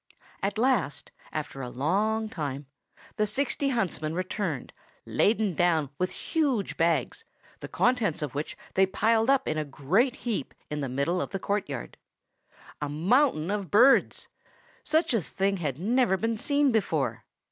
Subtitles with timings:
[0.41, 2.65] At last, after a long time,
[3.17, 4.73] the sixty huntsmen returned,
[5.05, 7.23] laden down with huge bags,
[7.59, 11.29] the contents of which they piled up in a great heap in the middle of
[11.29, 11.97] the courtyard.
[12.81, 14.27] A mountain of birds!
[14.83, 17.23] Such a thing had never been seen before.